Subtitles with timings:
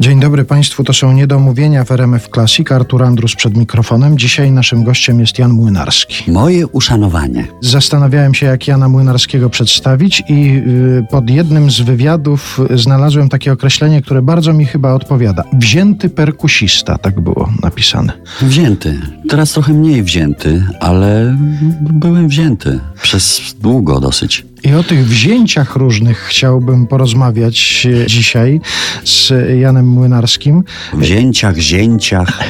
[0.00, 2.72] Dzień dobry Państwu, to są Niedomówienia w RMF Classic.
[2.72, 4.18] Artur Andrus przed mikrofonem.
[4.18, 6.30] Dzisiaj naszym gościem jest Jan Młynarski.
[6.30, 7.46] Moje uszanowanie.
[7.60, 14.02] Zastanawiałem się, jak Jana Młynarskiego przedstawić i y, pod jednym z wywiadów znalazłem takie określenie,
[14.02, 15.44] które bardzo mi chyba odpowiada.
[15.52, 18.12] Wzięty perkusista, tak było napisane.
[18.42, 19.00] Wzięty.
[19.28, 21.36] Teraz trochę mniej wzięty, ale
[21.80, 24.46] byłem wzięty przez długo dosyć.
[24.66, 28.60] I o tych wzięciach różnych chciałbym porozmawiać e, dzisiaj
[29.04, 30.64] z Janem Młynarskim.
[30.94, 32.40] Wzięciach, zięciach.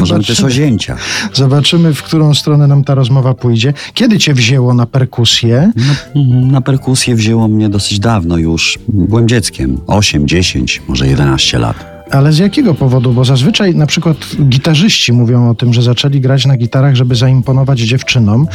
[0.00, 0.98] Możemy też o zięciach.
[1.32, 3.74] Zobaczymy, w którą stronę nam ta rozmowa pójdzie.
[3.94, 5.72] Kiedy cię wzięło na perkusję?
[6.14, 8.78] Na, na perkusję wzięło mnie dosyć dawno już.
[8.88, 9.80] Byłem dzieckiem.
[9.86, 11.93] 8, 10, może 11 lat.
[12.10, 13.12] Ale z jakiego powodu?
[13.12, 14.16] Bo zazwyczaj na przykład
[14.48, 18.46] gitarzyści mówią o tym, że zaczęli grać na gitarach, żeby zaimponować dziewczynom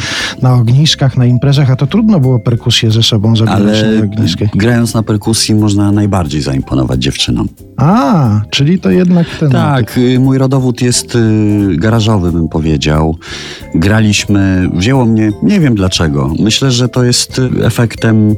[0.42, 4.50] na ogniskach, na imprezach, a to trudno było perkusję ze sobą zabierać Ale na ogniskie.
[4.56, 7.48] grając na perkusji można najbardziej zaimponować dziewczynom.
[7.80, 9.52] A, czyli to jednak ten...
[9.52, 11.20] Tak, y, mój rodowód jest y,
[11.78, 13.18] garażowy, bym powiedział.
[13.76, 16.34] Graliśmy, wzięło mnie, nie wiem dlaczego.
[16.40, 18.36] Myślę, że to jest efektem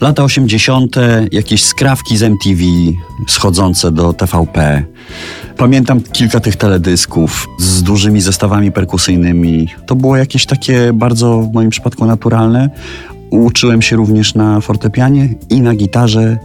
[0.00, 0.96] lata 80.,
[1.32, 2.62] jakieś skrawki z MTV
[3.28, 4.84] schodzące do TVP.
[5.56, 9.68] Pamiętam kilka tych teledysków z dużymi zestawami perkusyjnymi.
[9.86, 12.70] To było jakieś takie bardzo w moim przypadku naturalne.
[13.30, 16.38] Uczyłem się również na fortepianie i na gitarze.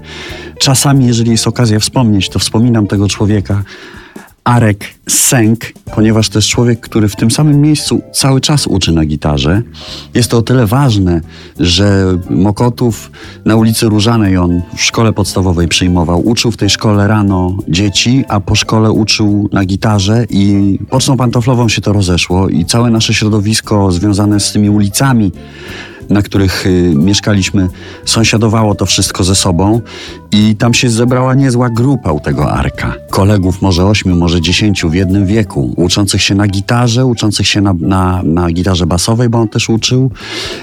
[0.59, 3.63] Czasami, jeżeli jest okazja wspomnieć, to wspominam tego człowieka.
[4.45, 5.59] Arek Sęk,
[5.95, 9.61] ponieważ to jest człowiek, który w tym samym miejscu cały czas uczy na gitarze.
[10.13, 11.21] Jest to o tyle ważne,
[11.59, 13.11] że Mokotów
[13.45, 16.27] na ulicy Różanej on w szkole podstawowej przyjmował.
[16.27, 21.69] Uczył w tej szkole rano dzieci, a po szkole uczył na gitarze i pocztą pantoflową
[21.69, 25.31] się to rozeszło i całe nasze środowisko związane z tymi ulicami
[26.09, 27.69] na których y, mieszkaliśmy,
[28.05, 29.81] sąsiadowało to wszystko ze sobą
[30.31, 32.93] i tam się zebrała niezła grupa u tego Arka.
[33.09, 37.73] Kolegów może ośmiu, może dziesięciu w jednym wieku, uczących się na gitarze, uczących się na,
[37.79, 40.11] na, na gitarze basowej, bo on też uczył.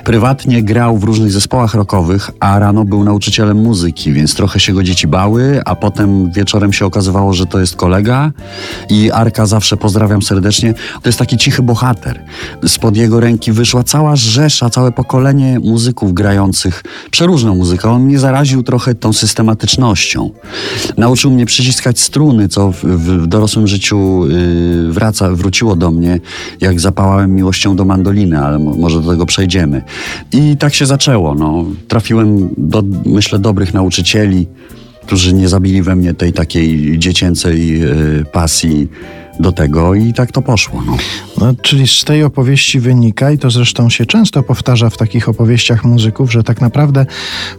[0.04, 4.82] Prywatnie grał w różnych zespołach rockowych, a rano był nauczycielem muzyki, więc trochę się go
[4.82, 8.32] dzieci bały, a potem wieczorem się okazywało, że to jest kolega
[8.91, 10.75] i Arka zawsze pozdrawiam serdecznie.
[10.75, 12.25] To jest taki cichy bohater.
[12.66, 17.91] Spod jego ręki wyszła cała rzesza, całe pokolenie muzyków grających przeróżną muzykę.
[17.91, 20.31] On mnie zaraził trochę tą systematycznością.
[20.97, 26.20] Nauczył mnie przyciskać struny, co w, w dorosłym życiu yy, wraca, wróciło do mnie,
[26.60, 29.82] jak zapałałem miłością do mandoliny, ale mo, może do tego przejdziemy.
[30.32, 31.34] I tak się zaczęło.
[31.34, 31.64] No.
[31.88, 34.47] Trafiłem do, myślę, dobrych nauczycieli,
[35.06, 38.88] którzy nie zabili we mnie tej takiej dziecięcej yy, pasji
[39.41, 40.82] do tego i tak to poszło.
[40.87, 40.97] No.
[41.38, 45.84] No, czyli z tej opowieści wynika, i to zresztą się często powtarza w takich opowieściach
[45.84, 47.06] muzyków, że tak naprawdę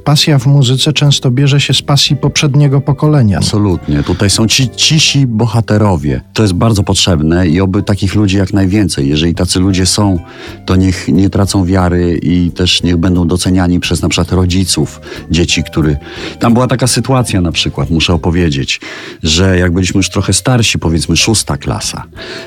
[0.04, 3.38] pasja w muzyce często bierze się z pasji poprzedniego pokolenia.
[3.38, 4.04] Absolutnie.
[4.04, 6.22] Tutaj są ci cisi bohaterowie.
[6.34, 9.10] To jest bardzo potrzebne i oby takich ludzi jak najwięcej.
[9.10, 10.20] Jeżeli tacy ludzie są,
[10.66, 15.02] to niech nie tracą wiary i też niech będą doceniani przez na przykład rodziców
[15.32, 15.98] dzieci, który...
[16.40, 18.82] Tam była taka sytuacja na przykład, muszę opowiedzieć,
[19.24, 22.04] że jak byliśmy już trochę starsi, powiedzmy szósta klasa,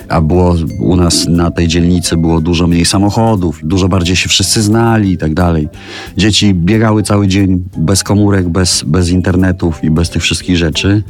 [0.08, 4.62] a było u nas na tej dzielnicy było dużo mniej samochodów, dużo bardziej się wszyscy
[4.62, 5.68] znali i tak dalej.
[6.16, 11.02] Dzieci biegały cały dzień bez komórek, bez, bez internetów i bez tych wszystkich rzeczy.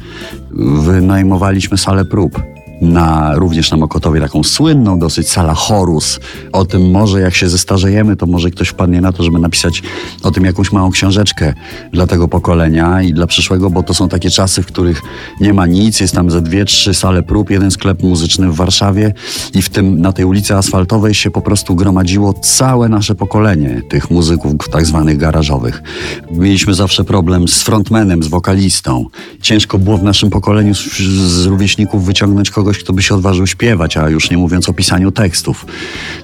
[0.85, 6.19] Wynajmowaliśmy salę prób na, również na Mokotowie taką słynną dosyć sala Horus.
[6.53, 9.83] O tym może jak się zestarzejemy, to może ktoś wpadnie na to, żeby napisać
[10.23, 11.53] o tym jakąś małą książeczkę
[11.93, 15.01] dla tego pokolenia i dla przyszłego, bo to są takie czasy, w których
[15.41, 19.13] nie ma nic, jest tam ze dwie, trzy sale prób, jeden sklep muzyczny w Warszawie
[19.53, 24.11] i w tym, na tej ulicy asfaltowej się po prostu gromadziło całe nasze pokolenie tych
[24.11, 25.83] muzyków tak zwanych garażowych.
[26.31, 29.05] Mieliśmy zawsze problem z frontmanem, z wokalistą.
[29.41, 33.47] Ciężko było w naszym pokoleniu z, z rówieśników wyciągnąć kogoś, kogoś, kto by się odważył
[33.47, 35.65] śpiewać, a już nie mówiąc o pisaniu tekstów.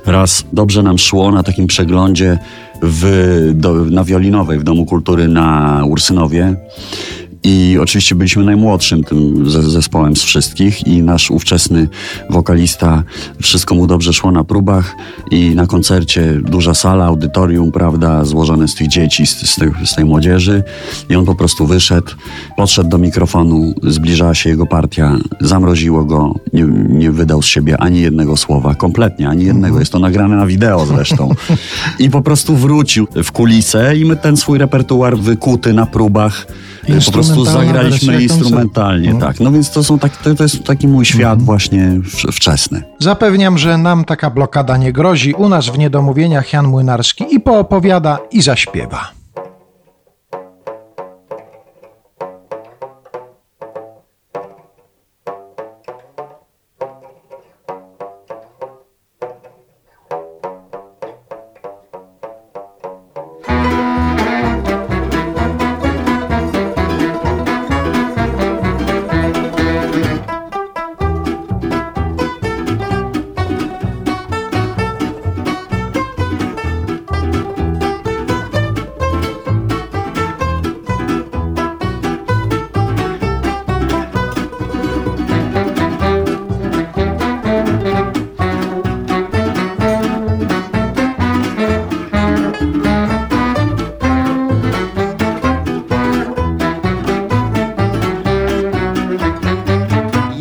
[0.05, 2.37] Raz dobrze nam szło na takim przeglądzie
[2.81, 6.55] w, do, na Wiolinowej w Domu Kultury na Ursynowie.
[7.43, 11.87] I oczywiście byliśmy najmłodszym tym zespołem z wszystkich i nasz ówczesny
[12.29, 13.03] wokalista,
[13.41, 14.95] wszystko mu dobrze szło na próbach
[15.31, 19.95] i na koncercie duża sala, audytorium, prawda, złożone z tych dzieci, z, z, tej, z
[19.95, 20.63] tej młodzieży.
[21.09, 22.11] I on po prostu wyszedł,
[22.57, 28.01] podszedł do mikrofonu, zbliżała się jego partia, zamroziło go, nie, nie wydał z siebie ani
[28.01, 31.29] jednego słowa, kompletnie, ani jednego, jest to nagrane na wideo zresztą.
[31.99, 36.47] I po prostu wrócił w kulisę i my ten swój repertuar wykuty na próbach
[37.05, 39.39] po prostu zagraliśmy instrumentalnie, tak.
[39.39, 41.45] No więc to, są tak, to, to jest taki mój świat mhm.
[41.45, 41.91] właśnie
[42.31, 42.83] wczesny.
[42.99, 45.33] Zapewniam, że nam taka blokada nie grozi.
[45.33, 49.22] U nas w Niedomówieniach Jan Młynarski i poopowiada, i zaśpiewa.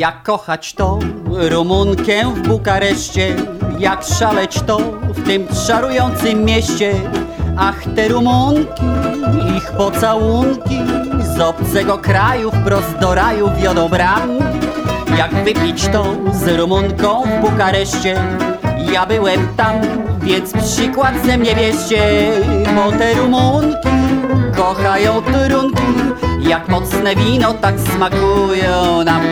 [0.03, 0.99] Jak kochać to?
[1.51, 3.37] Rumunkę w Bukareszcie,
[3.79, 4.79] jak szaleć to?
[5.03, 6.93] W tym czarującym mieście.
[7.59, 8.83] Ach, te Rumunki,
[9.57, 10.79] ich pocałunki.
[11.37, 14.31] Z obcego kraju wprost do raju wiodą bram.
[15.19, 18.25] Jak wypić to z Rumunką w Bukareszcie,
[18.93, 19.75] ja byłem tam,
[20.23, 22.33] więc przykład ze mnie bierzcie,
[22.75, 23.89] bo te Rumunki
[24.57, 25.83] kochają trunki,
[26.49, 29.23] jak mocne wino tak smakują nam.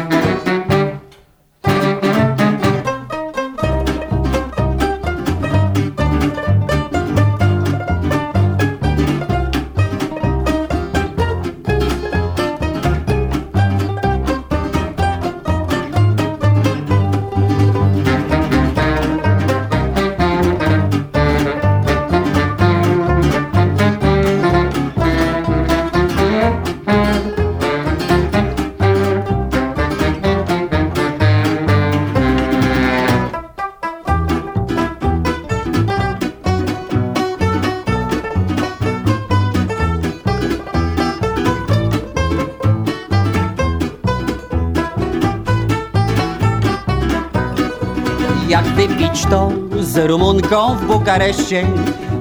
[49.00, 49.48] Wypić to
[49.80, 51.66] z Rumunką w Bukareszcie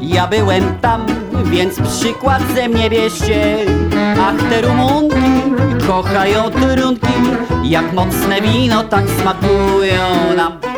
[0.02, 1.06] Ja byłem tam,
[1.46, 3.58] więc przykład ze mnie bierzcie.
[4.22, 5.16] Ach, te Rumunki
[5.88, 7.14] kochają trunki
[7.64, 10.69] Jak mocne wino tak smakują nam